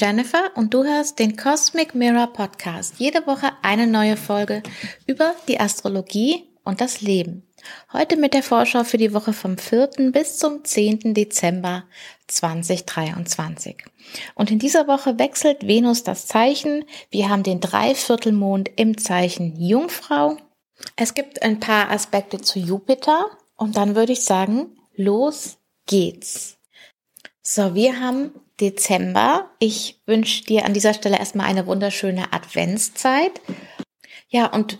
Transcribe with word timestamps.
Jennifer 0.00 0.50
und 0.54 0.72
du 0.72 0.82
hörst 0.82 1.18
den 1.18 1.36
Cosmic 1.36 1.94
Mirror 1.94 2.28
Podcast. 2.28 2.94
Jede 2.96 3.26
Woche 3.26 3.52
eine 3.60 3.86
neue 3.86 4.16
Folge 4.16 4.62
über 5.06 5.34
die 5.46 5.60
Astrologie 5.60 6.44
und 6.64 6.80
das 6.80 7.02
Leben. 7.02 7.46
Heute 7.92 8.16
mit 8.16 8.32
der 8.32 8.42
Vorschau 8.42 8.84
für 8.84 8.96
die 8.96 9.12
Woche 9.12 9.34
vom 9.34 9.58
4. 9.58 9.90
bis 10.10 10.38
zum 10.38 10.64
10. 10.64 11.12
Dezember 11.12 11.84
2023. 12.28 13.84
Und 14.34 14.50
in 14.50 14.58
dieser 14.58 14.88
Woche 14.88 15.18
wechselt 15.18 15.66
Venus 15.66 16.02
das 16.02 16.26
Zeichen. 16.26 16.86
Wir 17.10 17.28
haben 17.28 17.42
den 17.42 17.60
Dreiviertelmond 17.60 18.70
im 18.76 18.96
Zeichen 18.96 19.60
Jungfrau. 19.60 20.38
Es 20.96 21.12
gibt 21.12 21.42
ein 21.42 21.60
paar 21.60 21.90
Aspekte 21.90 22.40
zu 22.40 22.58
Jupiter 22.58 23.26
und 23.54 23.76
dann 23.76 23.96
würde 23.96 24.12
ich 24.12 24.24
sagen, 24.24 24.78
los 24.96 25.58
geht's. 25.84 26.56
So, 27.42 27.74
wir 27.74 28.00
haben 28.00 28.32
Dezember. 28.60 29.50
Ich 29.58 30.00
wünsche 30.06 30.44
dir 30.44 30.64
an 30.64 30.74
dieser 30.74 30.94
Stelle 30.94 31.18
erstmal 31.18 31.46
eine 31.46 31.66
wunderschöne 31.66 32.32
Adventszeit. 32.32 33.40
Ja, 34.28 34.46
und 34.46 34.78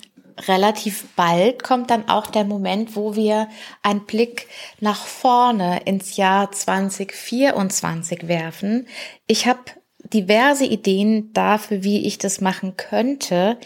relativ 0.49 1.07
bald 1.17 1.63
kommt 1.63 1.91
dann 1.91 2.09
auch 2.09 2.27
der 2.27 2.45
Moment, 2.45 2.97
wo 2.97 3.15
wir 3.15 3.49
einen 3.83 4.07
Blick 4.07 4.49
nach 4.81 5.05
vorne 5.05 5.83
ins 5.85 6.17
Jahr 6.17 6.51
2024 6.51 8.29
werfen. 8.29 8.87
Ich 9.27 9.47
habe 9.47 9.61
diverse 9.99 10.65
Ideen 10.65 11.33
dafür, 11.33 11.83
wie 11.83 12.07
ich 12.07 12.19
das 12.19 12.41
machen 12.41 12.77
könnte, 12.77 13.59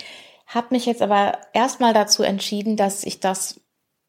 habe 0.47 0.69
mich 0.71 0.87
jetzt 0.87 1.03
aber 1.03 1.39
erstmal 1.53 1.95
dazu 1.95 2.23
entschieden, 2.23 2.77
dass 2.77 3.05
ich 3.05 3.21
das 3.21 3.61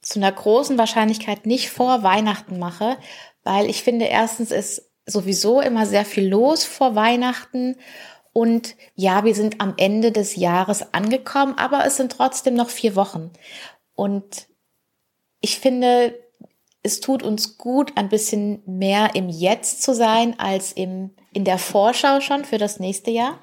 zu 0.01 0.19
einer 0.19 0.31
großen 0.31 0.77
Wahrscheinlichkeit 0.77 1.45
nicht 1.45 1.69
vor 1.69 2.03
Weihnachten 2.03 2.59
mache, 2.59 2.97
weil 3.43 3.69
ich 3.69 3.83
finde, 3.83 4.05
erstens 4.05 4.51
ist 4.51 4.91
sowieso 5.05 5.61
immer 5.61 5.85
sehr 5.85 6.05
viel 6.05 6.27
los 6.27 6.63
vor 6.63 6.95
Weihnachten. 6.95 7.75
Und 8.33 8.75
ja, 8.95 9.23
wir 9.23 9.35
sind 9.35 9.61
am 9.61 9.73
Ende 9.77 10.11
des 10.11 10.35
Jahres 10.35 10.93
angekommen, 10.93 11.55
aber 11.57 11.85
es 11.85 11.97
sind 11.97 12.11
trotzdem 12.11 12.55
noch 12.55 12.69
vier 12.69 12.95
Wochen. 12.95 13.31
Und 13.93 14.47
ich 15.39 15.59
finde, 15.59 16.19
es 16.83 16.99
tut 16.99 17.23
uns 17.23 17.57
gut, 17.57 17.93
ein 17.95 18.09
bisschen 18.09 18.61
mehr 18.65 19.15
im 19.15 19.29
Jetzt 19.29 19.81
zu 19.81 19.93
sein 19.93 20.39
als 20.39 20.71
im, 20.73 21.11
in 21.33 21.45
der 21.45 21.57
Vorschau 21.57 22.19
schon 22.19 22.45
für 22.45 22.57
das 22.57 22.79
nächste 22.79 23.11
Jahr. 23.11 23.39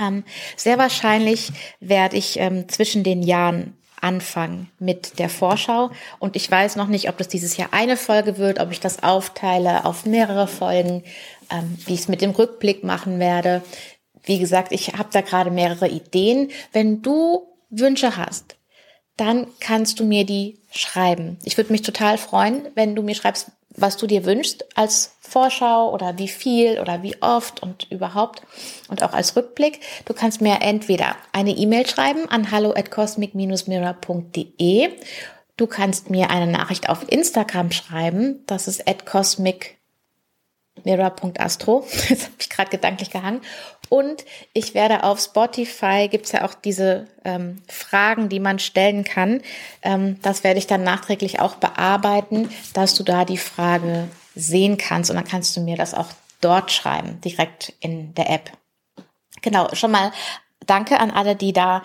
Ähm, 0.00 0.24
sehr 0.56 0.78
wahrscheinlich 0.78 1.52
werde 1.80 2.16
ich 2.16 2.38
ähm, 2.38 2.68
zwischen 2.68 3.02
den 3.02 3.22
Jahren 3.22 3.76
anfangen 4.06 4.70
mit 4.78 5.18
der 5.18 5.28
Vorschau. 5.28 5.90
Und 6.20 6.36
ich 6.36 6.48
weiß 6.48 6.76
noch 6.76 6.86
nicht, 6.86 7.08
ob 7.08 7.18
das 7.18 7.26
dieses 7.26 7.56
Jahr 7.56 7.70
eine 7.72 7.96
Folge 7.96 8.38
wird, 8.38 8.60
ob 8.60 8.70
ich 8.70 8.78
das 8.78 9.02
aufteile 9.02 9.84
auf 9.84 10.06
mehrere 10.06 10.46
Folgen, 10.46 11.02
ähm, 11.50 11.76
wie 11.84 11.94
ich 11.94 12.00
es 12.00 12.08
mit 12.08 12.20
dem 12.20 12.30
Rückblick 12.30 12.84
machen 12.84 13.18
werde. 13.18 13.62
Wie 14.22 14.38
gesagt, 14.38 14.72
ich 14.72 14.94
habe 14.94 15.08
da 15.12 15.20
gerade 15.20 15.50
mehrere 15.50 15.88
Ideen. 15.88 16.50
Wenn 16.72 17.02
du 17.02 17.48
Wünsche 17.68 18.16
hast, 18.16 18.56
dann 19.16 19.48
kannst 19.58 19.98
du 19.98 20.04
mir 20.04 20.24
die 20.24 20.60
schreiben. 20.70 21.38
Ich 21.42 21.56
würde 21.56 21.72
mich 21.72 21.82
total 21.82 22.18
freuen, 22.18 22.68
wenn 22.74 22.94
du 22.94 23.02
mir 23.02 23.14
schreibst, 23.14 23.50
was 23.76 23.96
du 23.96 24.06
dir 24.06 24.24
wünschst 24.24 24.64
als 24.76 25.16
Vorschau 25.20 25.92
oder 25.92 26.18
wie 26.18 26.28
viel 26.28 26.80
oder 26.80 27.02
wie 27.02 27.20
oft 27.20 27.62
und 27.62 27.90
überhaupt 27.90 28.42
und 28.88 29.02
auch 29.02 29.12
als 29.12 29.36
Rückblick. 29.36 29.80
Du 30.04 30.14
kannst 30.14 30.40
mir 30.40 30.62
entweder 30.62 31.16
eine 31.32 31.50
E-Mail 31.50 31.86
schreiben 31.86 32.28
an 32.28 32.50
hallo 32.50 32.72
at 32.72 32.90
cosmic-mirror.de. 32.90 34.88
Du 35.56 35.66
kannst 35.66 36.10
mir 36.10 36.30
eine 36.30 36.46
Nachricht 36.46 36.88
auf 36.88 37.10
Instagram 37.10 37.72
schreiben. 37.72 38.42
Das 38.46 38.68
ist 38.68 38.86
at 38.88 39.06
cosmic 39.06 39.75
mirror.astro. 40.84 41.86
Jetzt 42.08 42.24
habe 42.24 42.34
ich 42.38 42.50
gerade 42.50 42.70
gedanklich 42.70 43.10
gehangen. 43.10 43.40
Und 43.88 44.24
ich 44.52 44.74
werde 44.74 45.04
auf 45.04 45.20
Spotify, 45.20 46.08
gibt's 46.10 46.32
ja 46.32 46.44
auch 46.44 46.54
diese 46.54 47.06
ähm, 47.24 47.62
Fragen, 47.68 48.28
die 48.28 48.40
man 48.40 48.58
stellen 48.58 49.04
kann. 49.04 49.42
Ähm, 49.82 50.20
das 50.22 50.42
werde 50.42 50.58
ich 50.58 50.66
dann 50.66 50.82
nachträglich 50.82 51.40
auch 51.40 51.56
bearbeiten, 51.56 52.50
dass 52.74 52.94
du 52.94 53.04
da 53.04 53.24
die 53.24 53.38
Frage 53.38 54.08
sehen 54.34 54.76
kannst. 54.76 55.10
Und 55.10 55.16
dann 55.16 55.26
kannst 55.26 55.56
du 55.56 55.60
mir 55.60 55.76
das 55.76 55.94
auch 55.94 56.08
dort 56.40 56.72
schreiben, 56.72 57.20
direkt 57.20 57.74
in 57.80 58.14
der 58.14 58.30
App. 58.30 58.50
Genau, 59.42 59.72
schon 59.74 59.92
mal 59.92 60.12
danke 60.66 60.98
an 60.98 61.10
alle, 61.10 61.36
die 61.36 61.52
da 61.52 61.82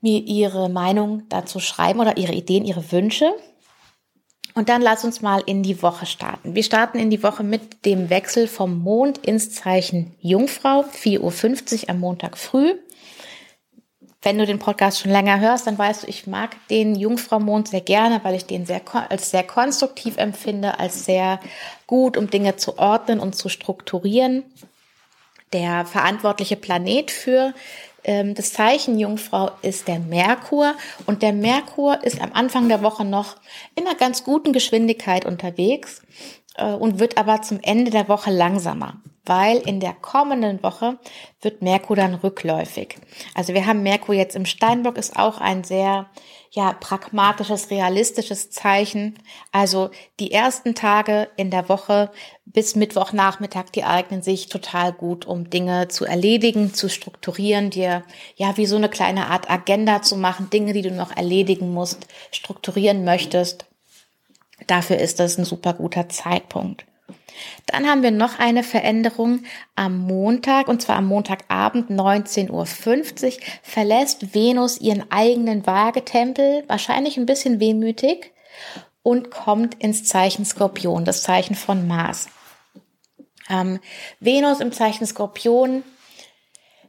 mir 0.00 0.20
ihre 0.20 0.68
Meinung 0.68 1.24
dazu 1.28 1.60
schreiben 1.60 2.00
oder 2.00 2.16
ihre 2.16 2.32
Ideen, 2.32 2.64
ihre 2.64 2.92
Wünsche. 2.92 3.32
Und 4.58 4.68
dann 4.68 4.82
lass 4.82 5.04
uns 5.04 5.22
mal 5.22 5.40
in 5.46 5.62
die 5.62 5.82
Woche 5.82 6.04
starten. 6.04 6.56
Wir 6.56 6.64
starten 6.64 6.98
in 6.98 7.10
die 7.10 7.22
Woche 7.22 7.44
mit 7.44 7.84
dem 7.84 8.10
Wechsel 8.10 8.48
vom 8.48 8.82
Mond 8.82 9.18
ins 9.18 9.52
Zeichen 9.52 10.16
Jungfrau, 10.18 10.80
4.50 10.80 11.82
Uhr 11.84 11.90
am 11.90 12.00
Montag 12.00 12.36
früh. 12.36 12.74
Wenn 14.20 14.36
du 14.36 14.46
den 14.46 14.58
Podcast 14.58 14.98
schon 14.98 15.12
länger 15.12 15.38
hörst, 15.38 15.68
dann 15.68 15.78
weißt 15.78 16.02
du, 16.02 16.06
ich 16.08 16.26
mag 16.26 16.56
den 16.70 16.96
Jungfrau-Mond 16.96 17.68
sehr 17.68 17.82
gerne, 17.82 18.18
weil 18.24 18.34
ich 18.34 18.46
den 18.46 18.66
sehr, 18.66 18.80
als 19.08 19.30
sehr 19.30 19.44
konstruktiv 19.44 20.16
empfinde, 20.16 20.80
als 20.80 21.04
sehr 21.04 21.38
gut, 21.86 22.16
um 22.16 22.28
Dinge 22.28 22.56
zu 22.56 22.80
ordnen 22.80 23.20
und 23.20 23.36
zu 23.36 23.48
strukturieren. 23.48 24.42
Der 25.52 25.86
verantwortliche 25.86 26.56
Planet 26.56 27.12
für 27.12 27.54
das 28.08 28.54
Zeichen 28.54 28.98
Jungfrau 28.98 29.50
ist 29.60 29.86
der 29.86 29.98
Merkur 29.98 30.74
und 31.04 31.22
der 31.22 31.34
Merkur 31.34 32.02
ist 32.04 32.22
am 32.22 32.32
Anfang 32.32 32.68
der 32.68 32.82
Woche 32.82 33.04
noch 33.04 33.36
in 33.74 33.86
einer 33.86 33.96
ganz 33.96 34.24
guten 34.24 34.54
Geschwindigkeit 34.54 35.26
unterwegs 35.26 36.00
und 36.64 36.98
wird 36.98 37.18
aber 37.18 37.42
zum 37.42 37.60
Ende 37.62 37.90
der 37.90 38.08
Woche 38.08 38.30
langsamer, 38.30 39.00
weil 39.24 39.58
in 39.58 39.80
der 39.80 39.92
kommenden 39.92 40.62
Woche 40.62 40.98
wird 41.40 41.62
Merkur 41.62 41.96
dann 41.96 42.14
rückläufig. 42.14 42.96
Also 43.34 43.54
wir 43.54 43.66
haben 43.66 43.82
Merkur 43.82 44.14
jetzt 44.14 44.36
im 44.36 44.46
Steinbock, 44.46 44.96
ist 44.96 45.16
auch 45.16 45.40
ein 45.40 45.64
sehr 45.64 46.06
ja, 46.50 46.72
pragmatisches, 46.72 47.70
realistisches 47.70 48.50
Zeichen. 48.50 49.18
Also 49.52 49.90
die 50.18 50.32
ersten 50.32 50.74
Tage 50.74 51.28
in 51.36 51.50
der 51.50 51.68
Woche 51.68 52.10
bis 52.46 52.74
Mittwochnachmittag, 52.74 53.66
die 53.74 53.84
eignen 53.84 54.22
sich 54.22 54.48
total 54.48 54.92
gut, 54.92 55.26
um 55.26 55.50
Dinge 55.50 55.88
zu 55.88 56.04
erledigen, 56.04 56.72
zu 56.72 56.88
strukturieren, 56.88 57.70
dir 57.70 58.02
ja 58.36 58.56
wie 58.56 58.66
so 58.66 58.76
eine 58.76 58.88
kleine 58.88 59.26
Art 59.26 59.50
Agenda 59.50 60.02
zu 60.02 60.16
machen, 60.16 60.50
Dinge, 60.50 60.72
die 60.72 60.82
du 60.82 60.90
noch 60.90 61.14
erledigen 61.14 61.72
musst, 61.72 62.06
strukturieren 62.32 63.04
möchtest. 63.04 63.67
Dafür 64.66 64.98
ist 64.98 65.20
das 65.20 65.38
ein 65.38 65.44
super 65.44 65.74
guter 65.74 66.08
Zeitpunkt. 66.08 66.84
Dann 67.66 67.86
haben 67.86 68.02
wir 68.02 68.10
noch 68.10 68.38
eine 68.38 68.62
Veränderung 68.62 69.44
am 69.76 69.98
Montag, 69.98 70.68
und 70.68 70.82
zwar 70.82 70.96
am 70.96 71.06
Montagabend 71.06 71.90
19.50 71.90 72.50
Uhr 72.50 72.66
verlässt 73.62 74.34
Venus 74.34 74.80
ihren 74.80 75.10
eigenen 75.10 75.66
Waagetempel, 75.66 76.64
wahrscheinlich 76.66 77.16
ein 77.16 77.26
bisschen 77.26 77.60
wehmütig, 77.60 78.32
und 79.02 79.30
kommt 79.30 79.74
ins 79.82 80.04
Zeichen 80.04 80.44
Skorpion, 80.44 81.04
das 81.04 81.22
Zeichen 81.22 81.54
von 81.54 81.86
Mars. 81.86 82.28
Ähm, 83.48 83.78
Venus 84.20 84.60
im 84.60 84.72
Zeichen 84.72 85.06
Skorpion 85.06 85.82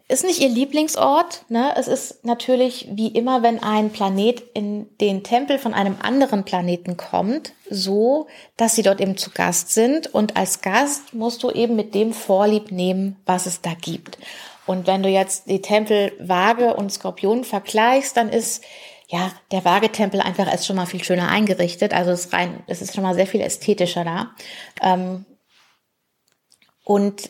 ist 0.09 0.24
nicht 0.25 0.42
ihr 0.42 0.50
Lieblingsort. 0.50 1.46
Ne? 1.50 1.72
Es 1.78 1.88
ist 1.88 2.25
natürlich 2.25 2.88
wie 2.92 3.09
immer, 3.09 3.44
wenn 3.44 3.62
ein 3.62 3.92
Planet 3.92 4.42
in 4.56 4.88
den 4.98 5.24
Tempel 5.24 5.60
von 5.60 5.75
einem 5.75 5.98
anderen 6.01 6.44
Planeten 6.44 6.98
kommt, 6.98 7.54
so, 7.69 8.25
dass 8.57 8.75
sie 8.75 8.81
dort 8.81 9.01
eben 9.01 9.18
zu 9.18 9.30
Gast 9.30 9.72
sind. 9.72 10.12
Und 10.12 10.36
als 10.36 10.62
Gast 10.62 11.13
musst 11.13 11.44
du 11.44 11.51
eben 11.51 11.75
mit 11.75 11.94
dem 11.94 12.12
Vorlieb 12.12 12.72
nehmen, 12.72 13.18
was 13.28 13.45
es 13.45 13.62
da 13.62 13.75
gibt. 13.80 14.18
Und 14.66 14.88
wenn 14.88 15.04
du 15.04 15.10
jetzt 15.10 15.48
die 15.48 15.62
Tempel 15.62 16.12
Waage 16.19 16.74
und 16.74 16.92
Skorpion 16.92 17.44
vergleichst, 17.44 18.18
dann 18.18 18.30
ist 18.30 18.63
ja 19.10 19.31
der 19.51 19.63
Waagetempel 19.63 20.22
einfach 20.22 20.51
erst 20.51 20.66
schon 20.66 20.75
mal 20.75 20.88
viel 20.88 21.04
schöner 21.04 21.30
eingerichtet. 21.30 21.94
Also 21.94 22.10
es 22.10 22.34
rein, 22.34 22.63
es 22.66 22.81
ist 22.81 22.95
schon 22.95 23.04
mal 23.04 23.13
sehr 23.13 23.28
viel 23.28 23.42
ästhetischer 23.42 24.04
da. 24.04 24.31
Ähm, 24.81 25.25
und 26.84 27.30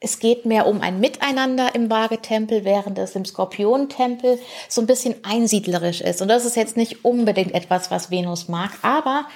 es 0.00 0.18
geht 0.18 0.46
mehr 0.46 0.66
um 0.66 0.80
ein 0.80 0.98
Miteinander 0.98 1.74
im 1.74 1.90
Waagetempel, 1.90 2.64
während 2.64 2.98
es 2.98 3.14
im 3.14 3.26
Skorpiontempel 3.26 4.38
so 4.68 4.80
ein 4.80 4.86
bisschen 4.86 5.16
einsiedlerisch 5.24 6.00
ist. 6.00 6.22
Und 6.22 6.28
das 6.28 6.46
ist 6.46 6.56
jetzt 6.56 6.78
nicht 6.78 7.04
unbedingt 7.04 7.52
etwas, 7.52 7.90
was 7.90 8.10
Venus 8.10 8.48
mag, 8.48 8.72
aber 8.80 9.26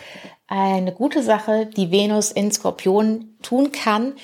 eine 0.46 0.92
gute 0.92 1.22
Sache, 1.22 1.66
die 1.66 1.90
Venus 1.90 2.30
in 2.30 2.52
Skorpion 2.52 3.36
tun 3.42 3.72
kann, 3.72 4.14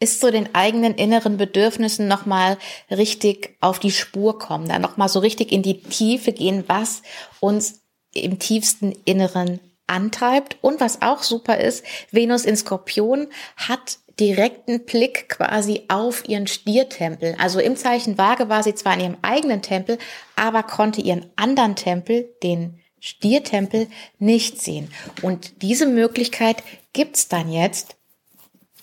ist 0.00 0.20
so 0.20 0.30
den 0.30 0.54
eigenen 0.54 0.94
inneren 0.94 1.36
Bedürfnissen 1.36 2.06
nochmal 2.08 2.56
richtig 2.90 3.56
auf 3.60 3.78
die 3.78 3.90
Spur 3.90 4.38
kommen, 4.38 4.68
da 4.68 4.78
nochmal 4.78 5.08
so 5.08 5.18
richtig 5.18 5.52
in 5.52 5.62
die 5.62 5.82
Tiefe 5.82 6.32
gehen, 6.32 6.64
was 6.68 7.02
uns 7.40 7.82
im 8.12 8.38
tiefsten 8.38 8.92
Inneren 9.04 9.60
antreibt. 9.86 10.56
Und 10.62 10.80
was 10.80 11.02
auch 11.02 11.22
super 11.22 11.58
ist, 11.58 11.84
Venus 12.10 12.44
in 12.44 12.56
Skorpion 12.56 13.28
hat 13.56 13.98
direkten 14.18 14.84
Blick 14.84 15.28
quasi 15.28 15.82
auf 15.88 16.28
ihren 16.28 16.46
Stiertempel. 16.46 17.36
Also 17.38 17.60
im 17.60 17.76
Zeichen 17.76 18.16
Waage 18.16 18.48
war 18.48 18.62
sie 18.62 18.74
zwar 18.74 18.94
in 18.94 19.00
ihrem 19.00 19.16
eigenen 19.22 19.62
Tempel, 19.62 19.98
aber 20.36 20.62
konnte 20.62 21.00
ihren 21.00 21.26
anderen 21.36 21.76
Tempel, 21.76 22.28
den 22.42 22.80
Stiertempel, 22.98 23.88
nicht 24.18 24.60
sehen. 24.60 24.90
Und 25.22 25.62
diese 25.62 25.86
Möglichkeit 25.86 26.62
gibt's 26.92 27.28
dann 27.28 27.52
jetzt. 27.52 27.96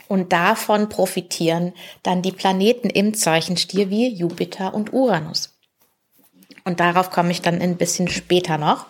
Und 0.07 0.31
davon 0.31 0.89
profitieren 0.89 1.73
dann 2.03 2.21
die 2.21 2.31
Planeten 2.31 2.89
im 2.89 3.15
Zeichen 3.15 3.57
Stier 3.57 3.89
wie 3.89 4.09
Jupiter 4.09 4.73
und 4.75 4.93
Uranus. 4.93 5.57
Und 6.65 6.79
darauf 6.79 7.09
komme 7.09 7.31
ich 7.31 7.41
dann 7.41 7.59
ein 7.61 7.77
bisschen 7.77 8.07
später 8.07 8.57
noch. 8.57 8.85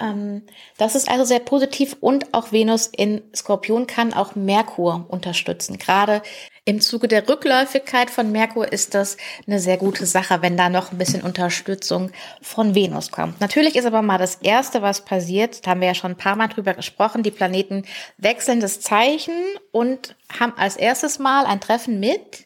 Ähm, 0.00 0.42
das 0.76 0.94
ist 0.94 1.08
also 1.08 1.24
sehr 1.24 1.40
positiv 1.40 1.96
und 2.00 2.34
auch 2.34 2.52
Venus 2.52 2.86
in 2.86 3.22
Skorpion 3.34 3.86
kann 3.86 4.12
auch 4.12 4.34
Merkur 4.34 5.06
unterstützen. 5.08 5.78
Gerade 5.78 6.22
im 6.68 6.80
Zuge 6.80 7.06
der 7.06 7.28
Rückläufigkeit 7.28 8.10
von 8.10 8.32
Merkur 8.32 8.72
ist 8.72 8.94
das 8.94 9.16
eine 9.46 9.60
sehr 9.60 9.76
gute 9.76 10.04
Sache, 10.04 10.42
wenn 10.42 10.56
da 10.56 10.68
noch 10.68 10.90
ein 10.90 10.98
bisschen 10.98 11.22
Unterstützung 11.22 12.10
von 12.42 12.74
Venus 12.74 13.12
kommt. 13.12 13.40
Natürlich 13.40 13.76
ist 13.76 13.86
aber 13.86 14.02
mal 14.02 14.18
das 14.18 14.36
Erste, 14.42 14.82
was 14.82 15.04
passiert, 15.04 15.64
da 15.64 15.70
haben 15.70 15.80
wir 15.80 15.86
ja 15.86 15.94
schon 15.94 16.12
ein 16.12 16.16
paar 16.16 16.34
Mal 16.34 16.48
drüber 16.48 16.74
gesprochen, 16.74 17.22
die 17.22 17.30
Planeten 17.30 17.84
wechseln 18.18 18.58
das 18.58 18.80
Zeichen 18.80 19.34
und 19.70 20.16
haben 20.40 20.54
als 20.56 20.76
erstes 20.76 21.20
Mal 21.20 21.46
ein 21.46 21.60
Treffen 21.60 22.00
mit 22.00 22.45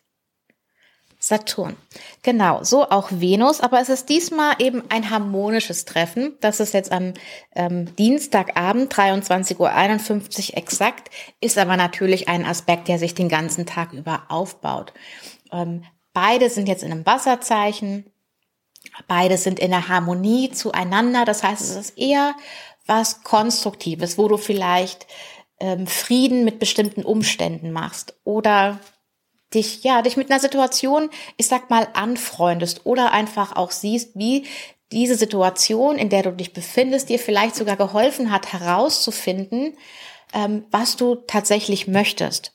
Saturn. 1.23 1.77
Genau, 2.23 2.65
so 2.65 2.89
auch 2.89 3.11
Venus, 3.13 3.61
aber 3.61 3.79
es 3.79 3.91
ist 3.91 4.09
diesmal 4.09 4.55
eben 4.59 4.83
ein 4.89 5.11
harmonisches 5.11 5.85
Treffen. 5.85 6.33
Das 6.41 6.61
ist 6.61 6.73
jetzt 6.73 6.91
am 6.91 7.13
ähm, 7.55 7.95
Dienstagabend, 7.97 8.93
23.51 8.93 9.59
Uhr 9.61 10.57
exakt, 10.57 11.11
ist 11.43 11.59
aber 11.59 11.77
natürlich 11.77 12.29
ein 12.29 12.47
Aspekt, 12.47 12.89
der 12.89 12.99
sich 12.99 13.15
den 13.15 13.29
ganzen 13.29 13.67
Tag 13.67 13.93
über 13.93 14.23
aufbaut. 14.29 14.95
Ähm, 15.53 15.85
beide 16.15 16.49
sind 16.49 16.69
jetzt 16.69 16.83
in 16.83 16.91
einem 16.91 17.05
Wasserzeichen, 17.05 18.07
beide 19.07 19.37
sind 19.37 19.61
in 19.61 19.73
der 19.73 19.89
Harmonie 19.89 20.51
zueinander. 20.51 21.27
Das 21.27 21.43
heißt, 21.43 21.61
es 21.61 21.77
ist 21.77 21.99
eher 21.99 22.35
was 22.87 23.23
Konstruktives, 23.25 24.17
wo 24.17 24.27
du 24.27 24.39
vielleicht 24.39 25.07
ähm, 25.61 25.87
Frieden 25.87 26.47
mit 26.47 26.59
bestimmten 26.59 27.03
Umständen 27.03 27.73
machst 27.73 28.15
oder 28.25 28.81
dich, 29.55 29.83
ja, 29.83 30.03
dich 30.03 30.17
mit 30.17 30.31
einer 30.31 30.41
Situation, 30.41 31.11
ich 31.37 31.49
sag 31.49 31.71
mal, 31.71 31.89
anfreundest 31.95 32.87
oder 32.87 33.13
einfach 33.13 33.57
auch 33.57 33.71
siehst, 33.71 34.11
wie 34.15 34.47
diese 34.93 35.15
Situation, 35.15 35.97
in 35.97 36.09
der 36.09 36.23
du 36.23 36.33
dich 36.33 36.53
befindest, 36.53 37.09
dir 37.09 37.19
vielleicht 37.19 37.55
sogar 37.55 37.77
geholfen 37.77 38.31
hat, 38.31 38.53
herauszufinden, 38.53 39.77
ähm, 40.33 40.65
was 40.71 40.97
du 40.97 41.15
tatsächlich 41.15 41.87
möchtest. 41.87 42.53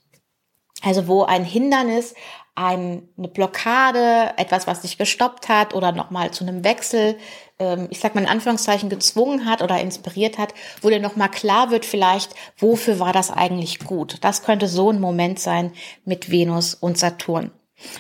Also 0.81 1.07
wo 1.07 1.24
ein 1.24 1.45
Hindernis, 1.45 2.13
ein, 2.55 3.09
eine 3.17 3.27
Blockade, 3.27 4.33
etwas, 4.37 4.65
was 4.65 4.81
dich 4.81 4.97
gestoppt 4.97 5.49
hat 5.49 5.73
oder 5.73 5.91
nochmal 5.91 6.31
zu 6.31 6.45
einem 6.45 6.63
Wechsel, 6.63 7.17
ähm, 7.59 7.87
ich 7.89 7.99
sag 7.99 8.15
mal 8.15 8.21
in 8.21 8.29
Anführungszeichen, 8.29 8.89
gezwungen 8.89 9.45
hat 9.45 9.61
oder 9.61 9.79
inspiriert 9.79 10.37
hat, 10.37 10.53
wo 10.81 10.89
dir 10.89 11.01
nochmal 11.01 11.29
klar 11.29 11.69
wird 11.69 11.85
vielleicht, 11.85 12.33
wofür 12.57 12.99
war 12.99 13.11
das 13.11 13.29
eigentlich 13.29 13.79
gut. 13.79 14.17
Das 14.21 14.41
könnte 14.41 14.67
so 14.67 14.89
ein 14.89 15.01
Moment 15.01 15.39
sein 15.39 15.73
mit 16.05 16.31
Venus 16.31 16.73
und 16.73 16.97
Saturn. 16.97 17.51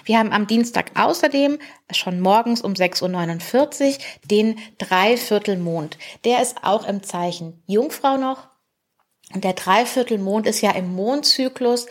Wir 0.05 0.19
haben 0.19 0.31
am 0.31 0.47
Dienstag 0.47 0.91
außerdem 0.95 1.59
schon 1.91 2.21
morgens 2.21 2.61
um 2.61 2.73
6.49 2.73 3.91
Uhr 3.91 3.97
den 4.23 4.57
Dreiviertelmond. 4.77 5.97
Der 6.23 6.41
ist 6.41 6.63
auch 6.63 6.87
im 6.87 7.03
Zeichen 7.03 7.61
Jungfrau 7.67 8.15
noch. 8.15 8.47
Und 9.33 9.43
der 9.43 9.53
Dreiviertelmond 9.53 10.47
ist 10.47 10.61
ja 10.61 10.71
im 10.71 10.95
Mondzyklus 10.95 11.87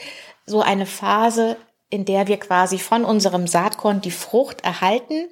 so 0.47 0.63
eine 0.63 0.87
Phase, 0.87 1.59
in 1.91 2.05
der 2.05 2.27
wir 2.27 2.39
quasi 2.39 2.79
von 2.79 3.05
unserem 3.05 3.47
Saatkorn 3.47 4.01
die 4.01 4.11
Frucht 4.11 4.63
erhalten. 4.63 5.29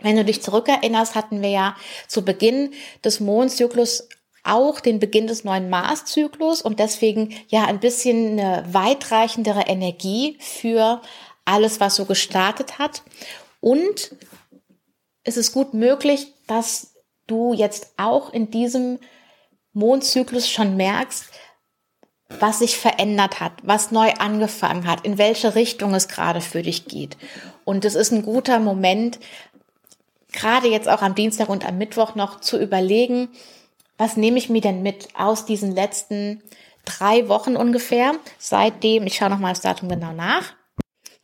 Wenn 0.00 0.16
du 0.16 0.24
dich 0.24 0.42
zurückerinnerst, 0.42 1.14
hatten 1.14 1.42
wir 1.42 1.50
ja 1.50 1.76
zu 2.08 2.24
Beginn 2.24 2.72
des 3.04 3.20
Mondzyklus 3.20 4.08
auch 4.44 4.80
den 4.80 5.00
Beginn 5.00 5.26
des 5.26 5.42
neuen 5.42 5.70
Marszyklus 5.70 6.60
und 6.60 6.78
deswegen 6.78 7.34
ja 7.48 7.64
ein 7.64 7.80
bisschen 7.80 8.38
eine 8.38 8.64
weitreichendere 8.72 9.62
Energie 9.62 10.36
für 10.38 11.00
alles, 11.46 11.80
was 11.80 11.96
so 11.96 12.04
gestartet 12.04 12.78
hat. 12.78 13.02
Und 13.60 14.14
es 15.22 15.38
ist 15.38 15.52
gut 15.52 15.72
möglich, 15.72 16.34
dass 16.46 16.94
du 17.26 17.54
jetzt 17.54 17.94
auch 17.96 18.32
in 18.32 18.50
diesem 18.50 18.98
Mondzyklus 19.72 20.48
schon 20.48 20.76
merkst, 20.76 21.24
was 22.40 22.60
sich 22.60 22.76
verändert 22.76 23.40
hat, 23.40 23.52
was 23.62 23.90
neu 23.90 24.12
angefangen 24.18 24.86
hat, 24.86 25.04
in 25.04 25.18
welche 25.18 25.54
Richtung 25.54 25.94
es 25.94 26.08
gerade 26.08 26.40
für 26.40 26.62
dich 26.62 26.86
geht. 26.86 27.16
Und 27.64 27.84
es 27.84 27.94
ist 27.94 28.12
ein 28.12 28.22
guter 28.22 28.58
Moment, 28.58 29.18
gerade 30.32 30.68
jetzt 30.68 30.88
auch 30.88 31.02
am 31.02 31.14
Dienstag 31.14 31.48
und 31.48 31.66
am 31.66 31.78
Mittwoch 31.78 32.14
noch 32.14 32.40
zu 32.40 32.60
überlegen, 32.60 33.28
was 33.96 34.16
nehme 34.16 34.38
ich 34.38 34.48
mir 34.48 34.60
denn 34.60 34.82
mit 34.82 35.08
aus 35.14 35.46
diesen 35.46 35.72
letzten 35.72 36.42
drei 36.84 37.28
Wochen 37.28 37.56
ungefähr, 37.56 38.12
seitdem, 38.38 39.06
ich 39.06 39.16
schaue 39.16 39.30
nochmal 39.30 39.52
das 39.52 39.62
Datum 39.62 39.88
genau 39.88 40.12
nach, 40.12 40.54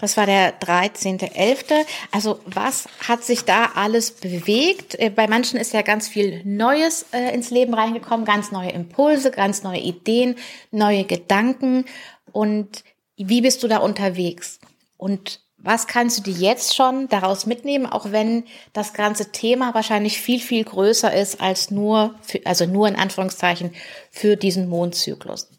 das 0.01 0.17
war 0.17 0.25
der 0.25 0.59
13.11. 0.61 1.85
Also 2.11 2.41
was 2.47 2.89
hat 3.07 3.23
sich 3.23 3.45
da 3.45 3.73
alles 3.75 4.13
bewegt? 4.13 4.99
Äh, 4.99 5.11
bei 5.11 5.29
manchen 5.29 5.61
ist 5.61 5.75
ja 5.75 5.83
ganz 5.83 6.09
viel 6.09 6.43
Neues 6.45 7.05
äh, 7.13 7.35
ins 7.35 7.51
Leben 7.51 7.75
reingekommen, 7.75 8.25
ganz 8.25 8.51
neue 8.51 8.71
Impulse, 8.71 9.31
ganz 9.31 9.63
neue 9.63 9.81
Ideen, 9.81 10.37
neue 10.71 11.05
Gedanken. 11.05 11.85
Und 12.33 12.83
wie 13.17 13.43
bist 13.43 13.63
du 13.63 13.69
da 13.69 13.77
unterwegs? 13.77 14.59
Und 14.97 15.41
was 15.59 15.87
kannst 15.87 16.17
du 16.17 16.23
dir 16.23 16.39
jetzt 16.39 16.75
schon 16.75 17.09
daraus 17.09 17.45
mitnehmen, 17.45 17.85
auch 17.85 18.11
wenn 18.11 18.45
das 18.73 18.95
ganze 18.95 19.33
Thema 19.33 19.75
wahrscheinlich 19.75 20.19
viel, 20.19 20.41
viel 20.41 20.65
größer 20.65 21.13
ist 21.13 21.43
als 21.43 21.71
nur, 21.71 22.15
für, 22.23 22.41
also 22.47 22.65
nur 22.65 22.89
in 22.89 22.97
Anführungszeichen 22.97 23.75
für 24.11 24.37
diesen 24.37 24.67
Mondzyklus? 24.67 25.51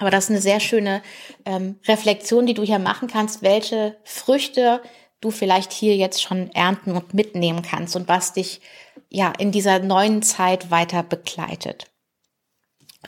Aber 0.00 0.10
das 0.10 0.24
ist 0.24 0.30
eine 0.30 0.40
sehr 0.40 0.60
schöne 0.60 1.02
ähm, 1.44 1.78
Reflexion, 1.86 2.46
die 2.46 2.54
du 2.54 2.64
hier 2.64 2.78
machen 2.78 3.06
kannst, 3.06 3.42
welche 3.42 3.96
Früchte 4.02 4.82
du 5.20 5.30
vielleicht 5.30 5.72
hier 5.72 5.94
jetzt 5.94 6.22
schon 6.22 6.50
ernten 6.52 6.96
und 6.96 7.12
mitnehmen 7.12 7.62
kannst 7.62 7.94
und 7.94 8.08
was 8.08 8.32
dich 8.32 8.62
ja 9.10 9.32
in 9.38 9.52
dieser 9.52 9.78
neuen 9.78 10.22
Zeit 10.22 10.70
weiter 10.70 11.02
begleitet. 11.02 11.89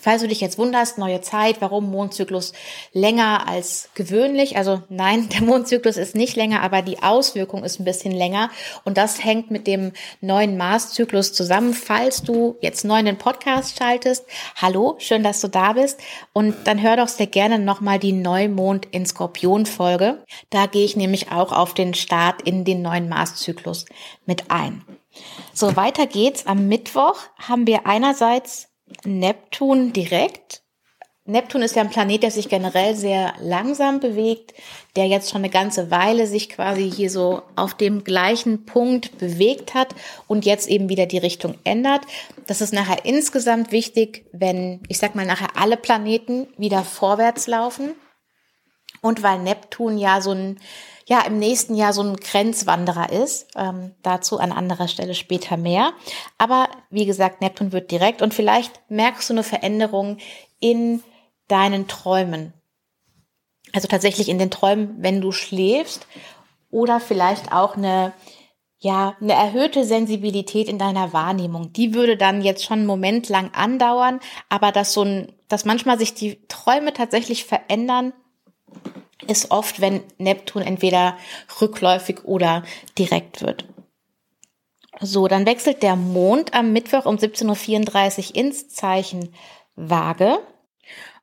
Falls 0.03 0.21
du 0.21 0.27
dich 0.27 0.41
jetzt 0.41 0.59
wunderst, 0.59 0.99
neue 0.99 1.21
Zeit, 1.21 1.61
warum 1.61 1.89
Mondzyklus 1.89 2.53
länger 2.93 3.47
als 3.47 3.89
gewöhnlich? 3.95 4.57
Also 4.57 4.83
nein, 4.89 5.29
der 5.33 5.43
Mondzyklus 5.43 5.97
ist 5.97 6.17
nicht 6.17 6.35
länger, 6.35 6.61
aber 6.63 6.83
die 6.83 7.05
Auswirkung 7.05 7.63
ist 7.63 7.79
ein 7.79 7.85
bisschen 7.85 8.11
länger. 8.11 8.51
Und 8.85 8.99
das 8.99 9.23
hängt 9.23 9.53
mit 9.53 9.69
dem 9.69 9.93
neuen 10.21 10.57
Marszyklus 10.57 11.33
zusammen. 11.33 11.73
Falls 11.73 12.25
du 12.25 12.57
jetzt 12.61 12.85
neu 12.85 12.99
in 12.99 13.07
den 13.07 13.17
Podcast 13.17 13.79
schaltest, 13.79 14.27
hallo, 14.57 14.97
schön, 14.99 15.23
dass 15.23 15.41
du 15.41 15.47
da 15.47 15.75
bist. 15.75 16.01
Und 16.33 16.57
dann 16.65 16.83
hör 16.83 16.97
doch 16.97 17.07
sehr 17.07 17.29
gerne 17.29 17.61
nochmal 17.61 18.01
die 18.01 18.13
Neumond 18.13 18.89
in 18.91 19.07
Skorpion 19.07 19.67
Folge. 19.67 20.25
Da 20.51 20.67
gehe 20.67 20.85
ich 20.85 20.97
nämlich 20.97 21.31
auch 21.31 21.53
auf 21.53 21.75
den 21.75 21.95
Start 21.95 22.43
in 22.43 22.65
den 22.65 22.83
neuen 22.83 23.09
Marszyklus 23.09 23.85
mit 24.27 24.51
ein. 24.51 24.85
So, 25.53 25.77
weiter 25.77 26.07
geht's. 26.07 26.47
Am 26.47 26.67
Mittwoch 26.67 27.17
haben 27.39 27.69
wir 27.69 27.87
einerseits 27.87 28.72
Neptun 29.05 29.93
direkt. 29.93 30.63
Neptun 31.25 31.63
ist 31.63 31.77
ja 31.77 31.83
ein 31.83 31.91
Planet, 31.91 32.25
der 32.25 32.31
sich 32.33 32.49
generell 32.49 32.97
sehr 32.97 33.35
langsam 33.41 34.01
bewegt, 34.01 34.55
der 34.97 35.07
jetzt 35.07 35.31
schon 35.31 35.43
eine 35.43 35.51
ganze 35.51 35.91
Weile 35.93 36.27
sich 36.27 36.49
quasi 36.49 36.91
hier 36.91 37.11
so 37.11 37.43
auf 37.55 37.75
dem 37.75 38.03
gleichen 38.03 38.65
Punkt 38.67 39.19
bewegt 39.19 39.75
hat 39.75 39.95
und 40.27 40.45
jetzt 40.45 40.69
eben 40.69 40.89
wieder 40.89 41.07
die 41.07 41.19
Richtung 41.19 41.55
ändert. 41.63 42.01
Das 42.49 42.61
ist 42.61 42.73
nachher 42.73 43.05
insgesamt 43.05 43.71
wichtig, 43.71 44.27
wenn, 44.33 44.81
ich 44.89 44.99
sag 44.99 45.15
mal, 45.15 45.25
nachher 45.25 45.57
alle 45.57 45.77
Planeten 45.77 46.49
wieder 46.57 46.83
vorwärts 46.83 47.47
laufen. 47.47 47.95
Und 49.01 49.23
weil 49.23 49.39
Neptun 49.39 49.99
ja 49.99 50.21
so 50.21 50.33
ein 50.33 50.59
ja 51.07 51.21
im 51.23 51.39
nächsten 51.39 51.75
Jahr 51.75 51.93
so 51.93 52.03
ein 52.03 52.17
Grenzwanderer 52.17 53.11
ist. 53.13 53.49
Ähm, 53.57 53.95
dazu 54.03 54.39
an 54.39 54.53
anderer 54.53 54.89
Stelle 54.89 55.15
später 55.15 55.57
mehr. 55.57 55.93
Aber 56.39 56.69
wie 56.91 57.07
gesagt, 57.07 57.41
Neptun 57.41 57.73
wird 57.73 57.91
direkt 57.91 58.23
und 58.23 58.35
vielleicht 58.35 58.81
merkst 58.91 59.29
du 59.31 59.35
eine 59.35 59.43
Veränderung 59.43 60.19
in 60.61 61.03
deinen 61.49 61.89
Träumen. 61.89 62.53
Also 63.73 63.89
tatsächlich 63.89 64.29
in 64.29 64.39
den 64.39 64.51
Träumen, 64.51 64.97
wenn 64.99 65.21
du 65.21 65.33
schläfst 65.33 66.07
oder 66.71 67.01
vielleicht 67.01 67.53
auch 67.53 67.77
eine 67.77 68.13
ja, 68.83 69.17
eine 69.21 69.35
erhöhte 69.35 69.85
Sensibilität 69.85 70.69
in 70.69 70.77
deiner 70.77 71.13
Wahrnehmung. 71.13 71.73
Die 71.73 71.95
würde 71.95 72.17
dann 72.17 72.43
jetzt 72.43 72.65
schon 72.65 72.81
einen 72.81 72.87
Moment 72.87 73.29
lang 73.29 73.53
andauern, 73.55 74.19
aber 74.49 74.73
dass 74.73 74.93
so 74.93 75.05
ein, 75.05 75.33
dass 75.47 75.65
manchmal 75.65 76.01
sich 76.01 76.15
die 76.15 76.45
Träume 76.49 76.93
tatsächlich 76.93 77.45
verändern, 77.45 78.13
ist 79.29 79.51
oft, 79.51 79.81
wenn 79.81 80.03
Neptun 80.19 80.63
entweder 80.63 81.17
rückläufig 81.61 82.25
oder 82.25 82.63
direkt 82.99 83.43
wird. 83.43 83.67
So, 85.01 85.27
dann 85.27 85.47
wechselt 85.47 85.83
der 85.83 85.97
Mond 85.97 86.55
am 86.55 86.73
Mittwoch 86.73 87.07
um 87.07 87.17
17.34 87.17 88.31
Uhr 88.31 88.37
ins 88.37 88.69
Zeichen 88.69 89.35
Waage. 89.75 90.39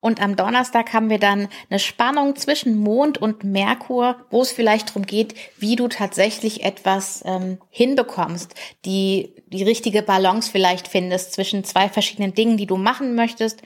Und 0.02 0.22
am 0.22 0.38
Donnerstag 0.38 0.94
haben 0.94 1.10
wir 1.10 1.20
dann 1.20 1.50
eine 1.70 1.80
Spannung 1.80 2.36
zwischen 2.38 2.78
Mond 2.78 3.18
und 3.18 3.44
Merkur, 3.44 4.16
wo 4.30 4.42
es 4.42 4.52
vielleicht 4.52 4.90
darum 4.90 5.06
geht, 5.06 5.36
wie 5.58 5.76
du 5.76 5.90
tatsächlich 5.90 6.64
etwas 6.64 7.22
ähm, 7.26 7.58
hinbekommst, 7.70 8.56
die 8.86 9.36
die 9.48 9.64
richtige 9.64 10.02
Balance 10.02 10.50
vielleicht 10.50 10.88
findest 10.88 11.34
zwischen 11.34 11.66
zwei 11.66 11.90
verschiedenen 11.90 12.34
Dingen, 12.34 12.56
die 12.56 12.66
du 12.66 12.78
machen 12.78 13.14
möchtest 13.14 13.62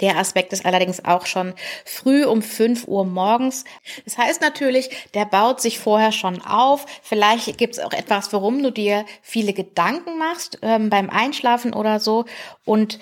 Der 0.00 0.16
Aspekt 0.16 0.52
ist 0.52 0.64
allerdings 0.64 1.04
auch 1.04 1.26
schon 1.26 1.54
früh 1.84 2.24
um 2.24 2.42
5 2.42 2.88
Uhr 2.88 3.04
morgens. 3.04 3.64
Das 4.04 4.18
heißt 4.18 4.40
natürlich, 4.40 4.90
der 5.14 5.26
baut 5.26 5.60
sich 5.60 5.78
vorher 5.78 6.12
schon 6.12 6.42
auf. 6.42 6.86
Vielleicht 7.02 7.58
gibt 7.58 7.74
es 7.74 7.80
auch 7.80 7.92
etwas, 7.92 8.32
warum 8.32 8.62
du 8.62 8.70
dir 8.70 9.04
viele 9.22 9.52
Gedanken 9.52 10.18
machst 10.18 10.58
ähm, 10.62 10.90
beim 10.90 11.10
Einschlafen 11.10 11.72
oder 11.72 12.00
so. 12.00 12.24
Und 12.64 12.98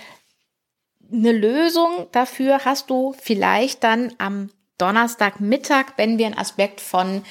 eine 1.12 1.32
Lösung 1.32 2.06
dafür 2.12 2.64
hast 2.64 2.90
du 2.90 3.14
vielleicht 3.20 3.82
dann 3.82 4.12
am 4.18 4.50
Donnerstagmittag, 4.78 5.94
wenn 5.96 6.18
wir 6.18 6.26
einen 6.26 6.38
Aspekt 6.38 6.80
von 6.80 7.22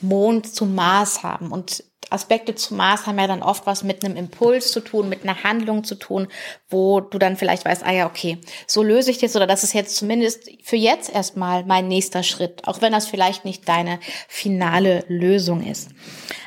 Mond 0.00 0.52
zu 0.54 0.66
Mars 0.66 1.22
haben. 1.22 1.52
Und 1.52 1.84
Aspekte 2.10 2.54
zu 2.54 2.74
Mars 2.74 3.06
haben 3.06 3.18
ja 3.18 3.26
dann 3.26 3.42
oft 3.42 3.66
was 3.66 3.82
mit 3.82 4.04
einem 4.04 4.16
Impuls 4.16 4.72
zu 4.72 4.80
tun, 4.80 5.08
mit 5.08 5.22
einer 5.22 5.42
Handlung 5.44 5.84
zu 5.84 5.94
tun, 5.94 6.28
wo 6.68 7.00
du 7.00 7.18
dann 7.18 7.36
vielleicht 7.36 7.64
weißt, 7.64 7.84
ah 7.84 7.92
ja, 7.92 8.06
okay, 8.06 8.38
so 8.66 8.82
löse 8.82 9.10
ich 9.10 9.18
das 9.18 9.36
oder 9.36 9.46
das 9.46 9.64
ist 9.64 9.74
jetzt 9.74 9.96
zumindest 9.96 10.50
für 10.62 10.76
jetzt 10.76 11.14
erstmal 11.14 11.64
mein 11.64 11.88
nächster 11.88 12.22
Schritt, 12.22 12.66
auch 12.66 12.80
wenn 12.80 12.92
das 12.92 13.06
vielleicht 13.06 13.44
nicht 13.44 13.68
deine 13.68 14.00
finale 14.28 15.04
Lösung 15.08 15.64
ist. 15.64 15.90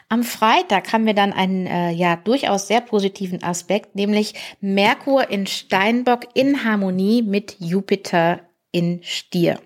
Am 0.09 0.23
Freitag 0.23 0.91
haben 0.91 1.05
wir 1.05 1.13
dann 1.13 1.31
einen 1.31 1.67
äh, 1.67 1.91
ja 1.91 2.17
durchaus 2.17 2.67
sehr 2.67 2.81
positiven 2.81 3.43
Aspekt, 3.43 3.95
nämlich 3.95 4.33
Merkur 4.59 5.29
in 5.29 5.47
Steinbock 5.47 6.27
in 6.33 6.65
Harmonie 6.65 7.21
mit 7.21 7.55
Jupiter 7.59 8.41
in 8.71 9.01
Stier. 9.03 9.59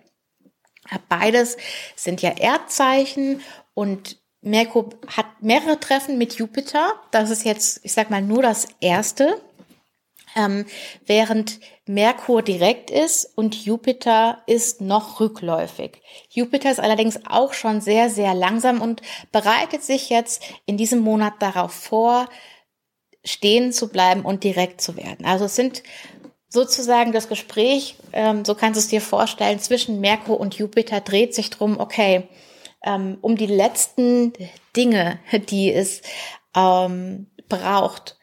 Beides 1.09 1.57
sind 1.95 2.21
ja 2.21 2.31
Erdzeichen 2.37 3.41
und 3.73 4.17
Merkur 4.45 4.89
hat 5.07 5.25
mehrere 5.41 5.79
Treffen 5.79 6.17
mit 6.17 6.35
Jupiter. 6.35 6.93
Das 7.11 7.31
ist 7.31 7.45
jetzt, 7.45 7.79
ich 7.83 7.93
sag 7.93 8.11
mal, 8.11 8.21
nur 8.21 8.43
das 8.43 8.67
erste. 8.79 9.41
Ähm, 10.35 10.65
während 11.05 11.59
Merkur 11.87 12.41
direkt 12.41 12.91
ist 12.91 13.25
und 13.35 13.65
Jupiter 13.65 14.43
ist 14.45 14.81
noch 14.81 15.19
rückläufig. 15.19 16.01
Jupiter 16.29 16.69
ist 16.69 16.79
allerdings 16.79 17.21
auch 17.27 17.53
schon 17.53 17.81
sehr, 17.81 18.09
sehr 18.09 18.33
langsam 18.33 18.81
und 18.81 19.01
bereitet 19.31 19.83
sich 19.83 20.09
jetzt 20.09 20.43
in 20.65 20.77
diesem 20.77 20.99
Monat 20.99 21.35
darauf 21.39 21.71
vor, 21.71 22.29
stehen 23.23 23.71
zu 23.71 23.87
bleiben 23.87 24.21
und 24.21 24.43
direkt 24.43 24.81
zu 24.81 24.97
werden. 24.97 25.25
Also 25.25 25.45
es 25.45 25.55
sind 25.55 25.81
sozusagen 26.49 27.13
das 27.13 27.29
Gespräch, 27.29 27.95
ähm, 28.13 28.45
so 28.45 28.53
kannst 28.53 28.77
du 28.77 28.79
es 28.79 28.89
dir 28.89 29.01
vorstellen, 29.01 29.59
zwischen 29.59 30.01
Merkur 30.01 30.39
und 30.39 30.55
Jupiter 30.55 30.99
dreht 31.01 31.33
sich 31.33 31.49
drum, 31.49 31.79
okay, 31.79 32.27
ähm, 32.85 33.17
um 33.21 33.35
die 33.35 33.47
letzten 33.47 34.33
Dinge, 34.75 35.19
die 35.49 35.73
es 35.73 36.01
ähm, 36.55 37.27
braucht, 37.49 38.17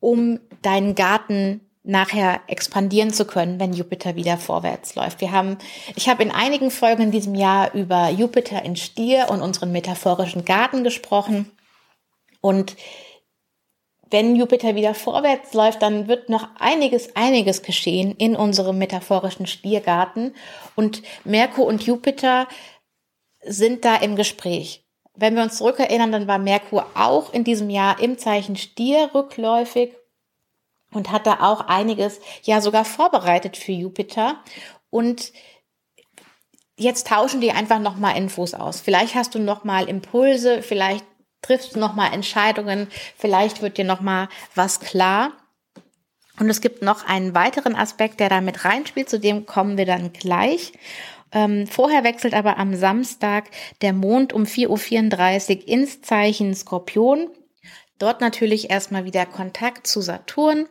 um 0.00 0.40
deinen 0.62 0.94
Garten 0.94 1.60
nachher 1.84 2.40
expandieren 2.46 3.12
zu 3.12 3.26
können, 3.26 3.60
wenn 3.60 3.74
Jupiter 3.74 4.16
wieder 4.16 4.38
vorwärts 4.38 4.94
läuft. 4.94 5.20
Wir 5.20 5.32
haben, 5.32 5.58
ich 5.96 6.08
habe 6.08 6.22
in 6.22 6.30
einigen 6.30 6.70
Folgen 6.70 7.02
in 7.02 7.10
diesem 7.10 7.34
Jahr 7.34 7.74
über 7.74 8.08
Jupiter 8.08 8.62
in 8.64 8.74
Stier 8.74 9.26
und 9.30 9.42
unseren 9.42 9.70
metaphorischen 9.70 10.46
Garten 10.46 10.82
gesprochen. 10.82 11.50
Und 12.40 12.76
wenn 14.10 14.34
Jupiter 14.36 14.76
wieder 14.76 14.94
vorwärts 14.94 15.52
läuft, 15.52 15.82
dann 15.82 16.08
wird 16.08 16.30
noch 16.30 16.48
einiges, 16.58 17.16
einiges 17.16 17.62
geschehen 17.62 18.14
in 18.16 18.34
unserem 18.34 18.78
metaphorischen 18.78 19.46
Stiergarten. 19.46 20.34
Und 20.76 21.02
Merkur 21.24 21.66
und 21.66 21.84
Jupiter 21.84 22.48
sind 23.46 23.84
da 23.84 23.96
im 23.96 24.16
Gespräch. 24.16 24.84
Wenn 25.14 25.36
wir 25.36 25.42
uns 25.42 25.58
zurückerinnern, 25.58 26.10
dann 26.10 26.26
war 26.26 26.38
Merkur 26.38 26.86
auch 26.94 27.32
in 27.32 27.44
diesem 27.44 27.70
Jahr 27.70 28.00
im 28.00 28.18
Zeichen 28.18 28.56
Stier 28.56 29.10
rückläufig 29.14 29.92
und 30.92 31.10
hat 31.10 31.26
da 31.26 31.40
auch 31.40 31.60
einiges 31.60 32.20
ja 32.42 32.60
sogar 32.60 32.84
vorbereitet 32.84 33.56
für 33.56 33.72
Jupiter 33.72 34.36
und 34.90 35.32
jetzt 36.76 37.06
tauschen 37.06 37.40
die 37.40 37.52
einfach 37.52 37.78
noch 37.78 37.96
mal 37.96 38.12
Infos 38.12 38.54
aus. 38.54 38.80
Vielleicht 38.80 39.14
hast 39.14 39.34
du 39.34 39.38
noch 39.38 39.64
mal 39.64 39.88
Impulse, 39.88 40.62
vielleicht 40.62 41.04
triffst 41.42 41.74
du 41.74 41.78
noch 41.78 41.94
mal 41.94 42.12
Entscheidungen, 42.12 42.88
vielleicht 43.16 43.62
wird 43.62 43.78
dir 43.78 43.84
noch 43.84 44.00
mal 44.00 44.28
was 44.54 44.80
klar. 44.80 45.32
Und 46.40 46.50
es 46.50 46.60
gibt 46.60 46.82
noch 46.82 47.06
einen 47.06 47.34
weiteren 47.34 47.76
Aspekt, 47.76 48.18
der 48.18 48.28
da 48.28 48.40
mit 48.40 48.64
reinspielt, 48.64 49.08
zu 49.08 49.20
dem 49.20 49.46
kommen 49.46 49.78
wir 49.78 49.86
dann 49.86 50.12
gleich. 50.12 50.72
Ähm, 51.34 51.66
vorher 51.66 52.04
wechselt 52.04 52.32
aber 52.32 52.56
am 52.58 52.74
Samstag 52.76 53.50
der 53.82 53.92
Mond 53.92 54.32
um 54.32 54.44
4.34 54.44 55.56
Uhr 55.58 55.68
ins 55.68 56.00
Zeichen 56.00 56.54
Skorpion. 56.54 57.28
Dort 57.98 58.20
natürlich 58.20 58.70
erstmal 58.70 59.04
wieder 59.04 59.26
Kontakt 59.26 59.86
zu 59.86 60.00
Saturn. 60.00 60.66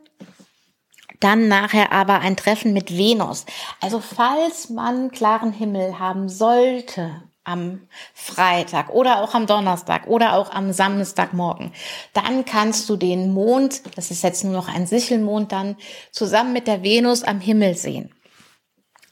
Dann 1.20 1.48
nachher 1.48 1.91
aber 1.91 2.20
ein 2.20 2.36
Treffen 2.36 2.74
mit 2.74 2.98
Venus. 2.98 3.46
Also 3.82 4.00
falls 4.00 4.70
man 4.70 5.12
klaren 5.12 5.53
Himmel 5.53 6.00
haben 6.00 6.27
sollte 6.27 7.24
am 7.46 7.88
Freitag 8.13 8.89
oder 8.89 9.22
auch 9.22 9.34
am 9.34 9.48
Donnerstag 9.48 10.08
oder 10.08 10.34
auch 10.36 10.51
am 10.51 10.72
Samstagmorgen, 10.72 11.74
dann 12.13 12.46
kannst 12.46 12.89
du 12.89 12.96
den 12.96 13.34
Mond, 13.34 13.82
das 13.96 14.12
ist 14.12 14.24
jetzt 14.24 14.43
nur 14.43 14.53
noch 14.53 14.74
ein 14.74 14.88
Sichelmond, 14.88 15.51
dann 15.51 15.75
zusammen 16.12 16.53
mit 16.53 16.67
der 16.67 16.84
Venus 16.84 17.24
am 17.24 17.41
Himmel 17.41 17.75
sehen. 17.75 18.13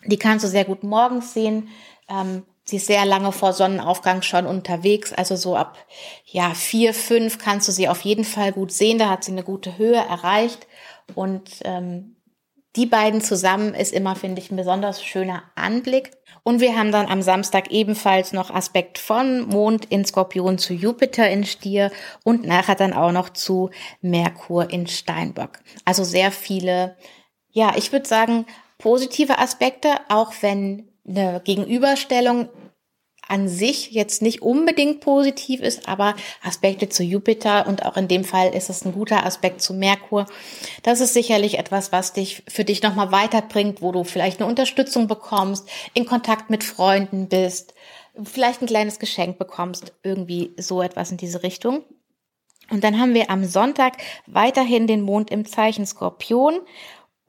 Die 0.06 0.18
kannst 0.18 0.44
du 0.46 0.50
sehr 0.50 0.66
gut 0.66 0.84
morgens 0.84 1.34
sehen. 1.34 1.70
Ähm, 2.10 2.44
sie 2.64 2.78
ist 2.78 2.88
sehr 2.88 3.06
lange 3.06 3.32
vor 3.32 3.54
Sonnenaufgang 3.54 4.22
schon 4.22 4.46
unterwegs. 4.46 5.14
Also 5.14 5.36
so 5.36 5.56
ab 5.56 5.78
ja 6.26 6.54
vier, 6.54 6.94
fünf 6.94 7.38
kannst 7.38 7.68
du 7.68 7.72
sie 7.72 7.88
auf 7.88 8.02
jeden 8.02 8.26
Fall 8.26 8.52
gut 8.52 8.72
sehen. 8.72 8.98
Da 8.98 9.10
hat 9.10 9.24
sie 9.24 9.32
eine 9.32 9.44
gute 9.44 9.78
Höhe 9.78 9.96
erreicht. 9.98 10.68
Und 11.16 11.60
ähm, 11.64 12.16
die 12.78 12.86
beiden 12.86 13.20
zusammen 13.20 13.74
ist 13.74 13.92
immer, 13.92 14.16
finde 14.16 14.42
ich, 14.42 14.50
ein 14.50 14.56
besonders 14.56 15.04
schöner 15.04 15.44
Anblick. 15.56 16.12
Und 16.44 16.62
wir 16.62 16.78
haben 16.78 16.92
dann 16.92 17.08
am 17.08 17.22
Samstag 17.22 17.70
ebenfalls 17.70 18.32
noch 18.32 18.50
Aspekt 18.50 18.98
von 18.98 19.48
Mond 19.48 19.86
in 19.86 20.06
Skorpion 20.06 20.58
zu 20.58 20.74
Jupiter 20.74 21.30
in 21.30 21.44
Stier 21.44 21.92
und 22.24 22.46
nachher 22.46 22.76
dann 22.76 22.94
auch 22.94 23.12
noch 23.12 23.30
zu 23.30 23.70
Merkur 24.02 24.70
in 24.70 24.88
Steinbock. 24.88 25.60
Also 25.84 26.04
sehr 26.06 26.32
viele, 26.32 26.96
ja, 27.50 27.74
ich 27.76 27.92
würde 27.92 28.08
sagen, 28.08 28.46
positive 28.82 29.38
Aspekte, 29.38 29.96
auch 30.10 30.34
wenn 30.42 30.90
eine 31.08 31.42
Gegenüberstellung 31.44 32.50
an 33.28 33.48
sich 33.48 33.92
jetzt 33.92 34.22
nicht 34.22 34.42
unbedingt 34.42 35.00
positiv 35.00 35.62
ist, 35.62 35.88
aber 35.88 36.16
Aspekte 36.44 36.90
zu 36.90 37.02
Jupiter 37.02 37.66
und 37.66 37.86
auch 37.86 37.96
in 37.96 38.10
dem 38.10 38.26
Fall 38.26 38.54
ist 38.54 38.70
es 38.70 38.84
ein 38.84 38.92
guter 38.92 39.26
Aspekt 39.26 39.62
zu 39.62 39.74
Merkur. 39.74 40.26
Das 40.84 41.00
ist 41.00 41.14
sicherlich 41.14 41.58
etwas, 41.58 41.94
was 41.94 42.12
dich 42.12 42.44
für 42.50 42.66
dich 42.66 42.84
nochmal 42.84 43.14
weiterbringt, 43.14 43.82
wo 43.82 43.94
du 43.94 44.04
vielleicht 44.04 44.42
eine 44.42 44.50
Unterstützung 44.50 45.08
bekommst, 45.08 45.70
in 45.94 46.06
Kontakt 46.06 46.50
mit 46.50 46.66
Freunden 46.66 47.30
bist, 47.30 47.74
vielleicht 48.22 48.62
ein 48.62 48.68
kleines 48.68 49.00
Geschenk 49.00 49.38
bekommst, 49.38 49.94
irgendwie 50.04 50.52
so 50.58 50.82
etwas 50.82 51.12
in 51.12 51.18
diese 51.18 51.42
Richtung. 51.42 51.86
Und 52.70 52.84
dann 52.84 53.00
haben 53.00 53.14
wir 53.14 53.30
am 53.30 53.46
Sonntag 53.46 53.98
weiterhin 54.28 54.88
den 54.88 55.02
Mond 55.02 55.32
im 55.32 55.46
Zeichen 55.46 55.86
Skorpion 55.86 56.60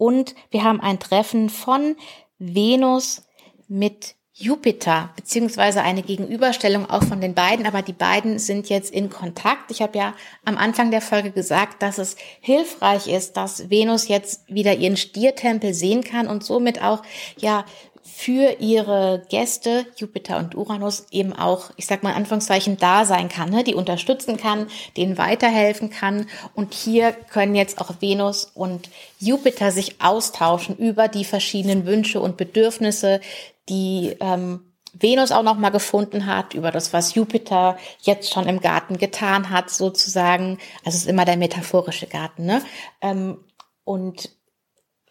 und 0.02 0.34
wir 0.50 0.64
haben 0.64 0.80
ein 0.80 0.98
Treffen 0.98 1.48
von 1.48 1.94
Venus 2.40 3.22
mit 3.68 4.16
Jupiter, 4.32 5.10
beziehungsweise 5.14 5.82
eine 5.82 6.02
Gegenüberstellung 6.02 6.90
auch 6.90 7.04
von 7.04 7.20
den 7.20 7.34
beiden, 7.34 7.66
aber 7.66 7.82
die 7.82 7.92
beiden 7.92 8.40
sind 8.40 8.68
jetzt 8.68 8.90
in 8.90 9.10
Kontakt. 9.10 9.70
Ich 9.70 9.80
habe 9.80 9.96
ja 9.96 10.14
am 10.44 10.58
Anfang 10.58 10.90
der 10.90 11.02
Folge 11.02 11.30
gesagt, 11.30 11.82
dass 11.82 11.98
es 11.98 12.16
hilfreich 12.40 13.06
ist, 13.06 13.36
dass 13.36 13.70
Venus 13.70 14.08
jetzt 14.08 14.42
wieder 14.52 14.74
ihren 14.74 14.96
Stiertempel 14.96 15.72
sehen 15.72 16.02
kann 16.02 16.26
und 16.26 16.42
somit 16.42 16.82
auch 16.82 17.02
ja 17.36 17.64
für 18.02 18.60
ihre 18.60 19.22
Gäste, 19.30 19.86
Jupiter 19.96 20.38
und 20.38 20.56
Uranus, 20.56 21.06
eben 21.10 21.32
auch, 21.32 21.70
ich 21.76 21.86
sag 21.86 22.02
mal 22.02 22.14
Anführungszeichen, 22.14 22.76
da 22.76 23.04
sein 23.04 23.28
kann, 23.28 23.50
ne? 23.50 23.64
die 23.64 23.74
unterstützen 23.74 24.36
kann, 24.36 24.66
denen 24.96 25.18
weiterhelfen 25.18 25.90
kann. 25.90 26.26
Und 26.54 26.74
hier 26.74 27.12
können 27.12 27.54
jetzt 27.54 27.80
auch 27.80 27.94
Venus 28.00 28.44
und 28.54 28.90
Jupiter 29.18 29.70
sich 29.70 30.00
austauschen 30.00 30.76
über 30.76 31.08
die 31.08 31.24
verschiedenen 31.24 31.86
Wünsche 31.86 32.20
und 32.20 32.36
Bedürfnisse, 32.36 33.20
die 33.68 34.16
ähm, 34.20 34.72
Venus 34.92 35.32
auch 35.32 35.42
noch 35.42 35.56
mal 35.56 35.70
gefunden 35.70 36.26
hat, 36.26 36.54
über 36.54 36.70
das, 36.70 36.92
was 36.92 37.14
Jupiter 37.14 37.78
jetzt 38.02 38.32
schon 38.32 38.46
im 38.48 38.60
Garten 38.60 38.98
getan 38.98 39.50
hat, 39.50 39.70
sozusagen. 39.70 40.58
Also 40.84 40.96
es 40.96 41.02
ist 41.02 41.08
immer 41.08 41.24
der 41.24 41.36
metaphorische 41.36 42.06
Garten, 42.06 42.44
ne? 42.44 42.62
Ähm, 43.00 43.38
und 43.84 44.30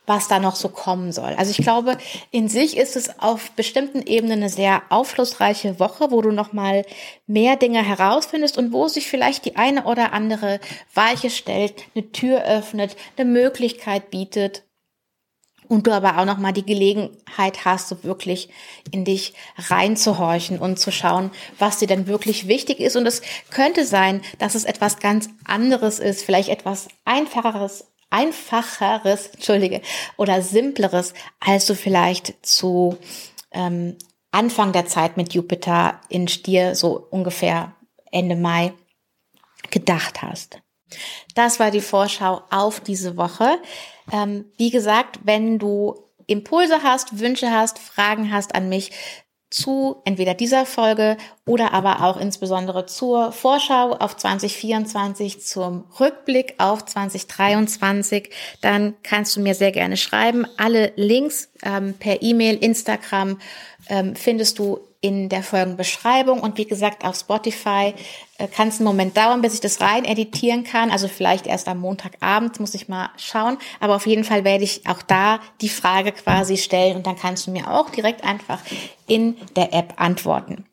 was 0.06 0.28
da 0.28 0.40
noch 0.40 0.56
so 0.56 0.70
kommen 0.70 1.12
soll. 1.12 1.36
Also 1.38 1.52
ich 1.52 1.58
glaube, 1.58 1.98
in 2.32 2.48
sich 2.48 2.78
ist 2.78 2.96
es 2.96 3.20
auf 3.20 3.52
bestimmten 3.52 4.02
Ebenen 4.02 4.40
eine 4.40 4.50
sehr 4.50 4.82
aufschlussreiche 4.90 5.80
Woche, 5.80 6.12
wo 6.12 6.22
du 6.22 6.32
noch 6.32 6.54
mal 6.54 6.86
mehr 7.28 7.56
Dinge 7.56 7.84
herausfindest 7.84 8.58
und 8.58 8.74
wo 8.74 8.88
sich 8.88 9.08
vielleicht 9.08 9.46
die 9.46 9.56
eine 9.56 9.86
oder 9.86 10.14
andere 10.14 10.60
Weiche 10.94 11.30
stellt, 11.30 11.84
eine 11.96 12.12
Tür 12.12 12.44
öffnet, 12.44 12.96
eine 13.16 13.30
Möglichkeit 13.30 14.10
bietet 14.10 14.64
und 15.72 15.88
du 15.88 15.92
aber 15.92 16.18
auch 16.18 16.26
noch 16.26 16.38
mal 16.38 16.52
die 16.52 16.66
Gelegenheit 16.66 17.64
hast, 17.64 17.88
so 17.88 18.04
wirklich 18.04 18.50
in 18.92 19.06
dich 19.06 19.34
reinzuhorchen 19.56 20.60
und 20.60 20.80
zu 20.80 20.92
schauen, 20.92 21.32
was 21.60 21.78
dir 21.78 21.88
denn 21.88 22.08
wirklich 22.08 22.50
wichtig 22.50 22.82
ist. 22.82 22.98
Und 22.98 23.06
es 23.06 23.22
könnte 23.52 23.86
sein, 23.86 24.22
dass 24.38 24.56
es 24.56 24.66
etwas 24.66 25.00
ganz 25.00 25.30
anderes 25.46 26.00
ist, 26.00 26.24
vielleicht 26.26 26.50
etwas 26.50 26.90
einfacheres 27.06 27.91
einfacheres, 28.12 29.28
entschuldige, 29.28 29.82
oder 30.18 30.42
simpleres, 30.44 31.14
als 31.40 31.66
du 31.66 31.74
vielleicht 31.74 32.46
zu 32.46 32.98
ähm, 33.52 33.98
Anfang 34.30 34.72
der 34.72 34.86
Zeit 34.86 35.18
mit 35.18 35.34
Jupiter 35.34 36.00
in 36.10 36.28
Stier, 36.28 36.76
so 36.76 37.08
ungefähr 37.10 37.76
Ende 38.12 38.36
Mai, 38.36 38.74
gedacht 39.70 40.22
hast. 40.22 40.62
Das 41.36 41.60
war 41.60 41.72
die 41.72 41.82
Vorschau 41.82 42.42
auf 42.50 42.80
diese 42.80 43.18
Woche. 43.18 43.58
Ähm, 44.12 44.46
wie 44.58 44.70
gesagt, 44.70 45.20
wenn 45.24 45.58
du 45.58 45.96
Impulse 46.28 46.84
hast, 46.84 47.20
Wünsche 47.20 47.52
hast, 47.52 47.80
Fragen 47.80 48.32
hast 48.32 48.56
an 48.56 48.70
mich, 48.70 48.92
zu 49.52 50.02
entweder 50.06 50.34
dieser 50.34 50.66
Folge 50.66 51.18
oder 51.46 51.74
aber 51.74 52.04
auch 52.04 52.18
insbesondere 52.18 52.86
zur 52.86 53.32
Vorschau 53.32 53.92
auf 53.92 54.18
2024, 54.18 55.42
zum 55.42 55.84
Rückblick 56.00 56.56
auf 56.58 56.86
2023, 56.86 58.32
dann 58.62 58.96
kannst 59.04 59.36
du 59.36 59.42
mir 59.42 59.54
sehr 59.54 59.72
gerne 59.72 59.98
schreiben. 59.98 60.48
Alle 60.58 60.94
Links 60.96 61.50
ähm, 61.64 61.94
per 62.00 62.22
E-Mail, 62.22 62.56
Instagram 62.56 63.40
ähm, 63.90 64.16
findest 64.16 64.58
du 64.58 64.80
in 65.02 65.30
der 65.30 65.42
Folgenbeschreibung 65.42 66.40
und 66.40 66.60
wie 66.60 66.68
gesagt 66.68 67.04
auf 67.04 67.16
Spotify 67.16 67.96
äh, 68.38 68.48
kann 68.48 68.68
es 68.68 68.78
einen 68.78 68.86
Moment 68.86 69.18
dauern, 69.18 69.42
bis 69.42 69.56
ich 69.56 69.60
das 69.60 69.82
rein 69.82 70.06
editieren 70.06 70.64
kann. 70.64 70.92
Also 70.92 71.08
vielleicht 71.08 71.48
erst 71.48 71.68
am 71.68 71.80
Montagabend 71.80 72.60
muss 72.60 72.76
ich 72.76 72.88
mal 72.88 73.10
schauen. 73.18 73.58
Aber 73.80 73.96
auf 73.96 74.06
jeden 74.06 74.24
Fall 74.24 74.44
werde 74.44 74.64
ich 74.64 74.88
auch 74.88 75.02
da 75.02 75.40
die 75.60 75.70
Frage 75.70 76.12
quasi 76.12 76.56
stellen 76.58 76.96
und 76.96 77.08
dann 77.08 77.18
kannst 77.18 77.48
du 77.48 77.52
mir 77.52 77.72
auch 77.72 77.90
direkt 77.90 78.24
einfach 78.24 78.60
in 79.08 79.38
der 79.56 79.74
App 79.74 79.96
antworten. 79.98 80.66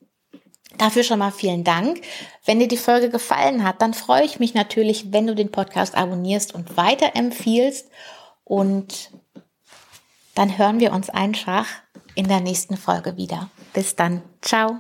Dafür 0.77 1.03
schon 1.03 1.19
mal 1.19 1.33
vielen 1.33 1.65
Dank. 1.65 2.03
Wenn 2.45 2.61
dir 2.61 2.69
die 2.69 2.77
Folge 2.77 3.09
gefallen 3.09 3.65
hat, 3.65 3.81
dann 3.81 3.95
freue 3.95 4.25
ich 4.25 4.39
mich 4.39 4.53
natürlich, 4.53 5.11
wenn 5.11 5.27
du 5.27 5.35
den 5.35 5.51
Podcast 5.51 5.97
abonnierst 5.97 6.55
und 6.55 6.77
weiterempfiehlst. 6.77 7.89
Und 8.45 9.11
dann 10.35 10.57
hören 10.57 10.81
wir 10.81 10.93
uns 10.93 11.09
einfach 11.09 11.67
in 12.15 12.29
der 12.29 12.41
nächsten 12.41 12.77
Folge 12.77 13.17
wieder. 13.17 13.51
Bis 13.73 13.95
dann. 13.97 14.23
Ciao. 14.41 14.79